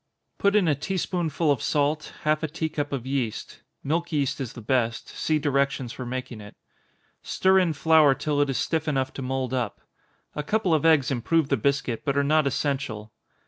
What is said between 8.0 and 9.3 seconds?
till it is stiff enough to